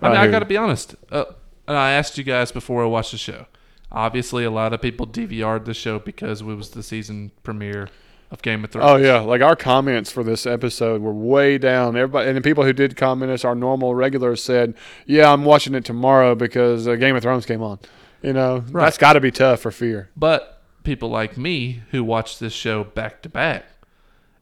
[0.00, 0.96] I mean, I, I got to be honest.
[1.10, 1.24] Uh,
[1.68, 3.46] I asked you guys before I watched the show.
[3.92, 7.88] Obviously, a lot of people DVR'd the show because it was the season premiere
[8.30, 8.90] of Game of Thrones.
[8.90, 11.94] Oh yeah, like our comments for this episode were way down.
[11.94, 14.74] Everybody and the people who did comment us, our normal regulars said,
[15.04, 17.78] "Yeah, I'm watching it tomorrow because uh, Game of Thrones came on."
[18.22, 18.84] You know, right.
[18.84, 20.08] that's got to be tough for fear.
[20.16, 23.66] But people like me who watch this show back to back,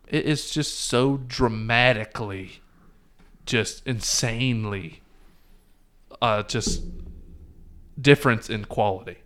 [0.06, 2.60] it is just so dramatically,
[3.46, 5.02] just insanely,
[6.22, 6.84] uh, just
[8.00, 9.16] difference in quality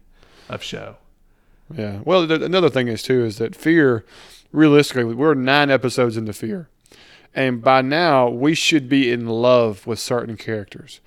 [0.48, 0.96] of show.
[1.74, 2.00] Yeah.
[2.04, 4.04] Well, another thing is too is that fear
[4.54, 6.68] realistically, we're nine episodes into Fear.
[7.34, 11.00] And by now, we should be in love with certain characters.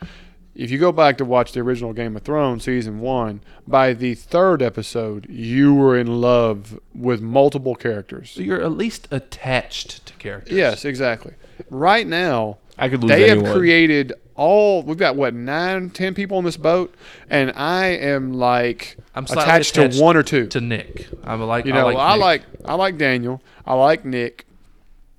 [0.54, 4.16] If you go back to watch the original Game of Thrones season one, by the
[4.16, 8.32] third episode, you were in love with multiple characters.
[8.32, 10.58] So you're at least attached to characters.
[10.58, 11.36] Yes, exactly.
[11.70, 13.46] Right now, I could lose they anyone.
[13.46, 14.84] have created all.
[14.84, 16.96] We've got what nine, ten people on this boat,
[17.30, 20.48] and I am like I'm attached, attached, to one or two.
[20.48, 23.42] To Nick, I'm like you know I like I like, I like Daniel.
[23.66, 24.46] I like Nick.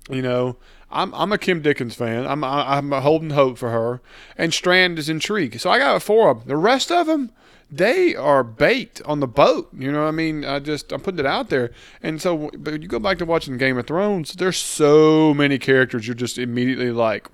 [0.09, 0.57] You know,
[0.89, 2.25] I'm I'm a Kim Dickens fan.
[2.25, 4.01] I'm I'm holding hope for her,
[4.37, 5.61] and Strand is intrigued.
[5.61, 6.47] So I got four of them.
[6.47, 7.31] The rest of them,
[7.71, 9.69] they are baked on the boat.
[9.77, 11.71] You know, what I mean, I just I'm putting it out there.
[12.01, 14.33] And so, but you go back to watching Game of Thrones.
[14.33, 16.07] There's so many characters.
[16.07, 17.27] You're just immediately like,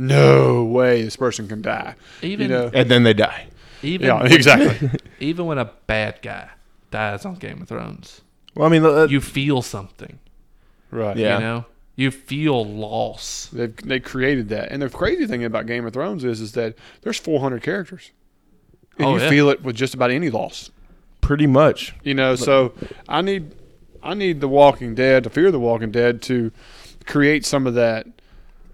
[0.00, 1.94] no way this person can die.
[2.22, 2.70] Even you know?
[2.72, 3.46] and then they die.
[3.82, 4.90] even yeah, when- exactly.
[5.20, 6.48] even when a bad guy
[6.90, 8.22] dies on Game of Thrones,
[8.54, 10.18] Well, I mean, uh, you feel something.
[10.90, 11.16] right.
[11.16, 11.34] Yeah.
[11.38, 11.64] You know,
[11.96, 13.48] you feel loss.
[13.52, 16.74] They've they created that, and the crazy thing about Game of Thrones is is that
[17.02, 18.10] there's 400 characters,
[18.98, 19.28] and Oh, you yeah.
[19.28, 20.70] feel it with just about any loss.
[21.20, 21.94] pretty much.
[22.02, 22.72] You know, so
[23.08, 23.54] I need
[24.02, 26.50] I need The Walking Dead, to Fear the Walking Dead, to
[27.06, 28.06] create some of that.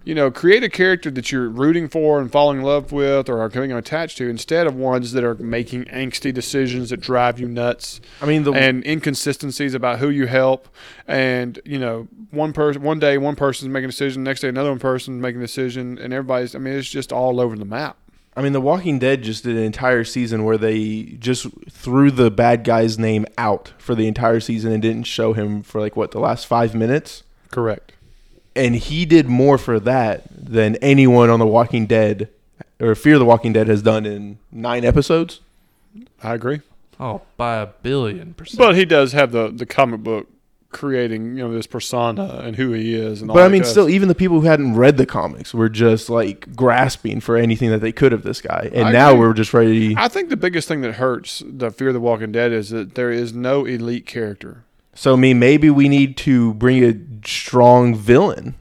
[0.07, 3.41] You know, create a character that you're rooting for and falling in love with, or
[3.41, 7.49] are becoming attached to, instead of ones that are making angsty decisions that drive you
[7.49, 10.69] nuts I mean, the and inconsistencies about who you help.
[11.09, 14.71] And you know, one person, one day one person's making a decision, next day another
[14.71, 16.55] one person's making a decision, and everybody's.
[16.55, 17.97] I mean, it's just all over the map.
[18.37, 22.31] I mean, The Walking Dead just did an entire season where they just threw the
[22.31, 26.11] bad guy's name out for the entire season and didn't show him for like what
[26.11, 27.23] the last five minutes.
[27.51, 27.93] Correct.
[28.57, 32.29] And he did more for that than anyone on The Walking Dead
[32.81, 35.41] or Fear the Walking Dead has done in nine episodes.
[36.23, 36.61] I agree.
[36.99, 38.59] Oh, by a billion percent.
[38.59, 40.29] But he does have the the comic book
[40.71, 43.23] creating, you know, this persona and who he is.
[43.23, 43.71] And all But I mean, jazz.
[43.71, 47.71] still, even the people who hadn't read the comics were just like grasping for anything
[47.71, 48.71] that they could of this guy.
[48.75, 49.21] And I now agree.
[49.21, 49.95] we're just ready.
[49.97, 53.11] I think the biggest thing that hurts the Fear the Walking Dead is that there
[53.11, 54.65] is no elite character.
[54.97, 56.95] So, I mean, maybe we need to bring a
[57.27, 58.55] strong villain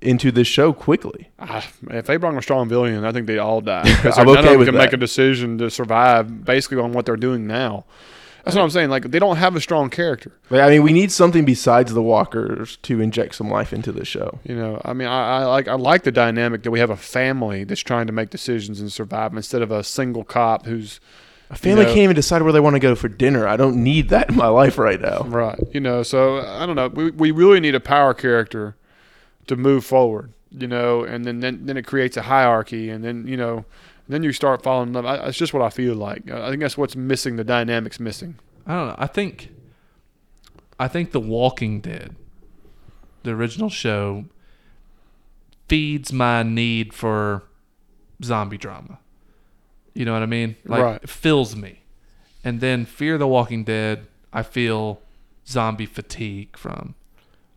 [0.00, 1.30] into this show quickly.
[1.38, 3.82] Ah, if they brought a strong villain, I think they'd all die.
[4.16, 7.06] I'm none okay of them with can make a decision to survive basically on what
[7.06, 7.84] they're doing now.
[8.44, 8.90] That's what I'm saying.
[8.90, 10.32] Like they don't have a strong character.
[10.50, 14.40] I mean, we need something besides the walkers to inject some life into the show.
[14.42, 16.96] You know, I mean, I, I like I like the dynamic that we have a
[16.96, 20.98] family that's trying to make decisions and survive instead of a single cop who's
[21.52, 23.46] A family know- can't even decide where they want to go for dinner.
[23.46, 25.22] I don't need that in my life right now.
[25.24, 25.58] right.
[25.72, 26.88] You know, so I don't know.
[26.88, 28.74] We we really need a power character
[29.46, 30.32] to move forward.
[30.50, 33.64] You know, and then then, then it creates a hierarchy, and then you know,
[34.08, 35.06] then you start falling in love.
[35.06, 36.30] I, it's just what I feel like.
[36.30, 37.36] I think that's what's missing.
[37.36, 38.38] The dynamics missing.
[38.66, 38.96] I don't know.
[38.98, 39.50] I think
[40.78, 42.16] I think The Walking Dead,
[43.22, 44.24] the original show,
[45.68, 47.44] feeds my need for
[48.22, 48.98] zombie drama.
[49.94, 50.56] You know what I mean?
[50.64, 51.00] Like Right.
[51.02, 51.80] it fills me.
[52.44, 55.00] And then Fear the Walking Dead, I feel
[55.46, 56.94] zombie fatigue from.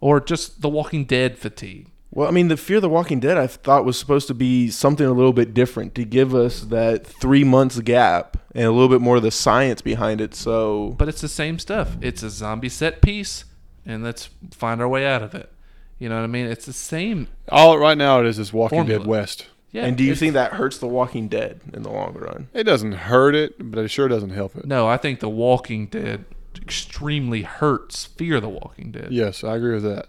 [0.02, 1.88] Or just The Walking Dead fatigue.
[2.12, 5.06] Well, I mean, the Fear the Walking Dead I thought was supposed to be something
[5.06, 9.02] a little bit different to give us that three months gap and a little bit
[9.02, 10.34] more of the science behind it.
[10.36, 11.98] So, But it's the same stuff.
[12.02, 13.46] It's a zombie set piece
[13.86, 15.52] and let's find our way out of it.
[16.00, 16.46] You know what I mean?
[16.46, 19.00] It's the same All right now it is is Walking Formula.
[19.00, 19.48] Dead West.
[19.76, 19.86] Yeah.
[19.86, 22.48] and do you think that hurts the Walking Dead in the long run?
[22.54, 24.66] It doesn't hurt it, but it sure doesn't help it.
[24.66, 26.26] No, I think The Walking Dead
[26.62, 29.10] extremely hurts Fear the Walking Dead.
[29.12, 30.08] Yes, I agree with that.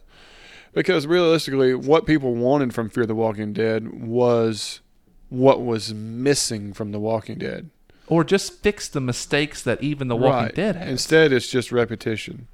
[0.72, 4.80] Because realistically, what people wanted from Fear the Walking Dead was
[5.28, 7.70] what was missing from The Walking Dead.
[8.06, 10.88] Or just fix the mistakes that even The Walking Dead has.
[10.88, 12.46] Instead, it's just repetition.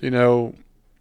[0.00, 0.54] You know,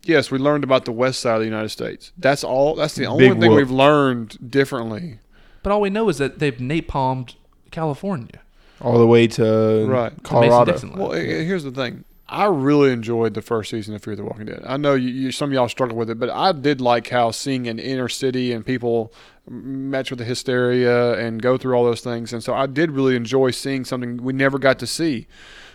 [0.04, 2.12] yes, we learned about the west side of the United States.
[2.18, 2.76] That's all.
[2.76, 3.58] That's the only Big thing whoop.
[3.58, 5.20] we've learned differently.
[5.64, 7.36] But all we know is that they've napalmed
[7.72, 8.42] California.
[8.82, 10.14] All the way to Right.
[10.24, 10.72] Colorado.
[10.72, 11.00] Mason-Dixon.
[11.00, 12.04] Well, here's the thing.
[12.30, 14.62] I really enjoyed the first season of Fear the Walking Dead.
[14.68, 17.32] I know you, you, some of y'all struggle with it, but I did like how
[17.32, 19.14] seeing an inner city and people
[19.50, 22.34] match with the hysteria and go through all those things.
[22.34, 25.28] And so I did really enjoy seeing something we never got to see.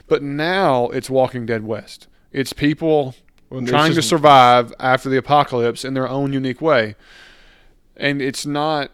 [0.08, 2.06] But now it's Walking Dead West.
[2.32, 3.14] It's people
[3.48, 6.96] Well, trying to survive after the apocalypse in their own unique way.
[7.96, 8.90] And it's not,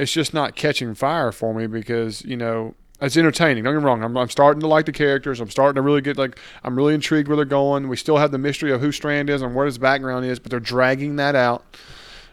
[0.00, 3.64] it's just not catching fire for me because, you know, it's entertaining.
[3.64, 4.02] Don't get me wrong.
[4.02, 5.40] I'm, I'm starting to like the characters.
[5.40, 7.88] I'm starting to really get like, I'm really intrigued where they're going.
[7.88, 10.50] We still have the mystery of who Strand is and what his background is, but
[10.50, 11.64] they're dragging that out.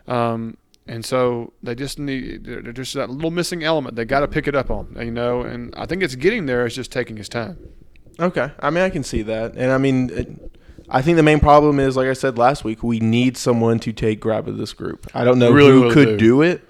[0.07, 0.57] Um,
[0.87, 3.95] and so they just need, they're just that little missing element.
[3.95, 6.65] They got to pick it up on, you know, and I think it's getting there.
[6.65, 7.57] It's just taking its time.
[8.19, 10.59] Okay, I mean I can see that, and I mean it,
[10.89, 13.93] I think the main problem is, like I said last week, we need someone to
[13.93, 15.05] take grab of this group.
[15.13, 16.17] I don't know Really, who really could do.
[16.17, 16.66] do it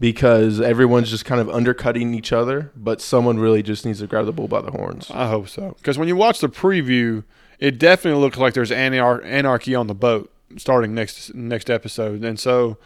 [0.00, 4.26] because everyone's just kind of undercutting each other, but someone really just needs to grab
[4.26, 5.10] the bull by the horns.
[5.12, 5.74] I hope so.
[5.78, 7.24] Because when you watch the preview,
[7.58, 12.22] it definitely looks like there's anar- anarchy on the boat starting next next episode.
[12.24, 12.78] And so,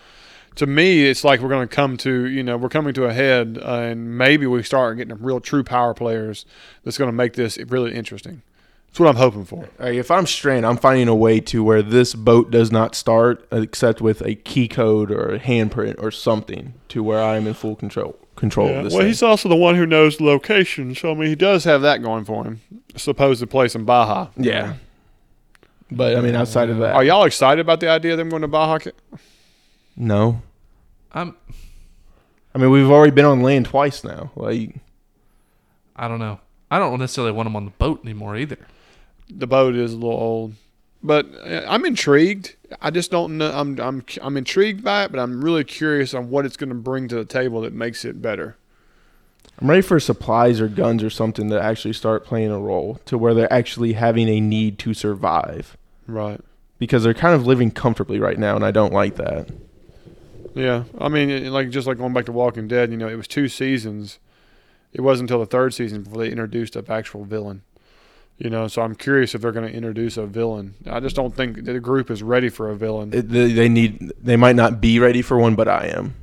[0.57, 3.13] to me, it's like we're going to come to you know we're coming to a
[3.13, 6.47] head, uh, and maybe we start getting real true power players
[6.85, 8.43] that's going to make this really interesting.
[8.93, 9.69] That's what I'm hoping for.
[9.79, 13.47] Like, if I'm Strand, I'm finding a way to where this boat does not start
[13.51, 17.55] except with a key code or a handprint or something to where I am in
[17.55, 18.19] full control.
[18.37, 18.75] control Yeah.
[18.79, 18.93] of this.
[18.93, 19.09] Well, thing.
[19.09, 22.03] he's also the one who knows the location, so I mean, he does have that
[22.03, 22.61] going for him.
[22.95, 24.29] Supposed to place in Baja.
[24.37, 24.75] yeah.
[25.91, 28.43] But I mean, outside of that, Are y'all excited about the idea of them going
[28.43, 28.79] to Baja?
[29.97, 30.43] no.
[31.13, 31.35] I'm.
[32.55, 34.31] I mean, we've already been on land twice now.
[34.37, 34.77] Like,
[35.97, 36.41] I don't know.
[36.71, 38.59] I don't necessarily want them on the boat anymore either.
[39.31, 40.55] The boat is a little old,
[41.03, 42.57] but uh, I'm intrigued.
[42.81, 43.51] I just don't know.
[43.53, 46.75] I'm I'm I'm intrigued by it, but I'm really curious on what it's going to
[46.75, 48.57] bring to the table that makes it better.
[49.61, 53.17] I'm ready for supplies or guns or something to actually start playing a role to
[53.17, 55.77] where they're actually having a need to survive
[56.09, 56.41] Right.
[56.79, 59.51] because they're kind of living comfortably right now, and I don't like that.
[60.55, 63.29] Yeah, I mean, like just like going back to Walking Dead, you know, it was
[63.29, 64.19] two seasons.
[64.93, 67.63] It wasn't until the third season before they introduced an actual villain.
[68.43, 70.75] You know, so I'm curious if they're going to introduce a villain.
[70.91, 73.15] I just don't think the group is ready for a villain.
[73.15, 74.13] It, they, they need.
[74.21, 76.15] They might not be ready for one, but I am.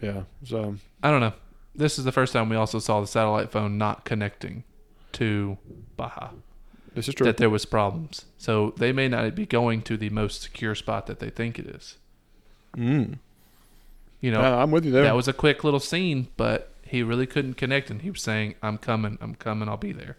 [0.00, 1.32] yeah, so I don't know.
[1.74, 4.62] This is the first time we also saw the satellite phone not connecting
[5.14, 5.58] to
[5.96, 6.28] Baja.
[6.94, 7.24] this is true.
[7.26, 8.26] That there was problems.
[8.38, 11.66] So they may not be going to the most secure spot that they think it
[11.66, 11.96] is.
[12.76, 13.18] Mm.
[14.20, 15.02] You know, Yeah, I'm with you there.
[15.02, 18.54] that was a quick little scene, but he really couldn't connect, and he was saying,
[18.62, 20.18] "I'm coming, I'm coming, I'll be there."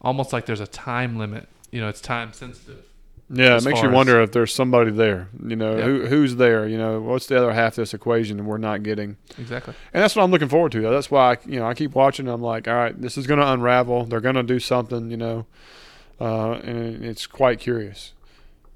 [0.00, 1.48] Almost like there's a time limit.
[1.70, 2.84] You know, it's time sensitive.
[3.28, 5.28] yeah, it makes far you as- wonder if there's somebody there.
[5.44, 5.84] You know, Yeah.
[5.84, 6.66] who who's there?
[6.68, 9.16] You know, what's the other half of this equation that we're not getting?
[9.38, 9.74] Exactly.
[9.92, 10.80] And that's what I'm looking forward to.
[10.82, 12.28] That's why I, you know I keep watching.
[12.28, 14.04] I'm like, all right, this is going to unravel.
[14.04, 15.10] They're going to do something.
[15.10, 15.46] You know,
[16.20, 18.12] uh, and it's quite curious,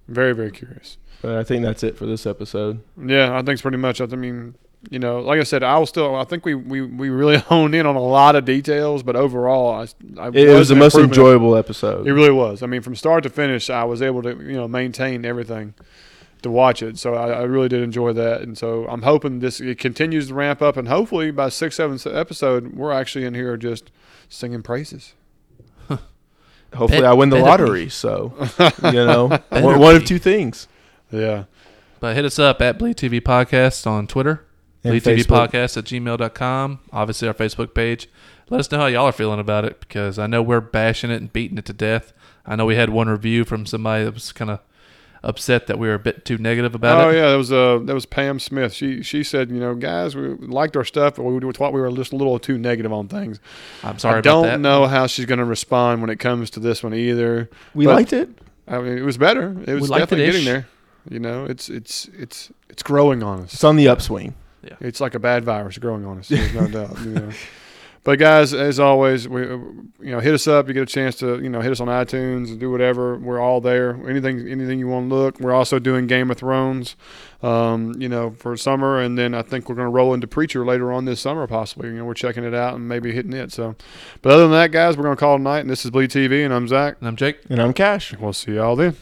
[0.08, 0.96] very very curious.
[1.22, 2.80] But I think that's it for this episode.
[3.00, 4.00] Yeah, I think it's pretty much.
[4.00, 4.54] I mean,
[4.88, 6.16] you know, like I said, I was still.
[6.16, 9.70] I think we we, we really honed in on a lot of details, but overall,
[9.74, 12.06] I, I It, was the most enjoyable episode.
[12.06, 12.62] It really was.
[12.62, 15.74] I mean, from start to finish, I was able to you know maintain everything
[16.42, 16.98] to watch it.
[16.98, 20.34] So I, I really did enjoy that, and so I'm hoping this it continues to
[20.34, 23.90] ramp up, and hopefully by six seventh episode, we're actually in here just
[24.30, 25.12] singing praises.
[26.72, 27.88] Hopefully, Bet- I win the better lottery.
[27.88, 28.32] So
[28.84, 30.68] you know, one, one of two things.
[31.10, 31.44] Yeah.
[31.98, 34.46] But hit us up at Bleed TV Podcast on Twitter.
[34.82, 35.48] And Bleed TV Facebook.
[35.48, 36.80] Podcast at gmail.com.
[36.92, 38.08] Obviously, our Facebook page.
[38.48, 41.20] Let us know how y'all are feeling about it because I know we're bashing it
[41.20, 42.12] and beating it to death.
[42.46, 44.60] I know we had one review from somebody that was kind of
[45.22, 47.12] upset that we were a bit too negative about Oh it.
[47.12, 48.72] Oh yeah, that was uh that was Pam Smith.
[48.72, 51.92] She she said, you know, guys, we liked our stuff, but we thought we were
[51.92, 53.38] just a little too negative on things.
[53.84, 54.60] I'm sorry I about don't that.
[54.60, 57.50] know how she's going to respond when it comes to this one either.
[57.74, 58.30] We But- liked it.
[58.66, 59.54] I mean, it was better.
[59.66, 60.44] It was liked definitely it-ish.
[60.44, 60.66] getting there.
[61.10, 63.52] You know, it's it's it's it's growing on us.
[63.54, 64.34] It's on the upswing.
[64.80, 66.28] It's like a bad virus growing on us.
[66.30, 66.98] There's no doubt.
[67.00, 67.30] You know.
[68.02, 69.58] But guys, as always, we uh,
[70.00, 70.68] you know hit us up.
[70.68, 73.18] You get a chance to you know hit us on iTunes and do whatever.
[73.18, 73.90] We're all there.
[74.08, 75.38] Anything anything you want to look.
[75.38, 76.96] We're also doing Game of Thrones,
[77.42, 80.64] um, you know, for summer, and then I think we're going to roll into Preacher
[80.64, 81.88] later on this summer, possibly.
[81.88, 83.52] You know, we're checking it out and maybe hitting it.
[83.52, 83.76] So,
[84.22, 85.60] but other than that, guys, we're going to call it a night.
[85.60, 86.96] And this is Bleed TV, and I'm Zach.
[87.00, 87.40] And I'm Jake.
[87.50, 88.16] And I'm Cash.
[88.16, 88.96] We'll see y'all then.